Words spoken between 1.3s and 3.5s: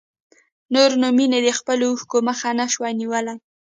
د خپلو اوښکو مخه نه شوای نيولی.